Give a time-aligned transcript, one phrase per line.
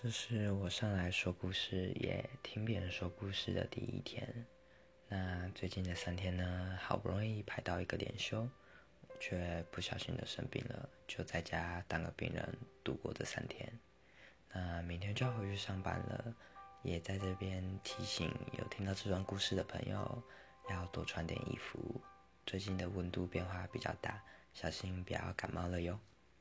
[0.00, 4.46] 这是我上来说故事也听别人说故事的第一天。
[5.08, 8.48] 那最近的三天呢好不容易排到一个连休
[9.18, 13.68] 却不小心的生病了就在家当个病人度过这三天。
[14.52, 16.32] 那明天就要回去上班了
[16.84, 20.22] 也在这边提醒有听到这段故事的朋友
[20.70, 22.00] 要多穿点衣服。
[22.46, 24.22] 最近的温度变化比较大
[24.54, 25.98] 小心不要感冒了哟。